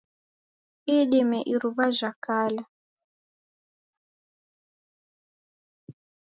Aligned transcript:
Idime 0.97 1.39
iruwa 1.53 1.87
jhakala. 1.97 2.63